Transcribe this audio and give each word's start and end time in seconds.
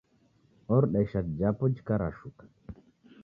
Oruda 0.73 0.97
ishati 1.05 1.31
japo 1.39 1.63
jikarashuka. 1.75 2.43